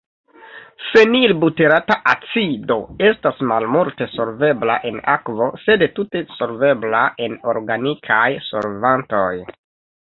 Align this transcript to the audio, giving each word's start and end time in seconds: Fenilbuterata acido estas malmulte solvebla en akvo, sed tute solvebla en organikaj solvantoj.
Fenilbuterata 0.85 1.97
acido 2.13 2.79
estas 3.09 3.43
malmulte 3.51 4.09
solvebla 4.15 4.79
en 4.93 4.99
akvo, 5.17 5.51
sed 5.67 5.87
tute 6.01 6.25
solvebla 6.41 7.05
en 7.29 7.41
organikaj 7.55 8.25
solvantoj. 8.53 9.33